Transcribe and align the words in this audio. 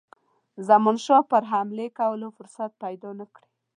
زمانشاه 0.67 1.23
پر 1.31 1.43
حملې 1.51 1.87
کولو 1.99 2.27
فرصت 2.37 2.71
پیدا 2.83 3.09
نه 3.19 3.25
کړي. 3.33 3.47